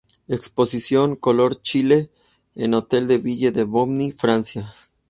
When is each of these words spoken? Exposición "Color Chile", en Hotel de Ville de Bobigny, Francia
Exposición 0.27 1.15
"Color 1.15 1.61
Chile", 1.61 2.09
en 2.55 2.73
Hotel 2.73 3.05
de 3.07 3.19
Ville 3.19 3.51
de 3.51 3.65
Bobigny, 3.65 4.11
Francia 4.11 4.73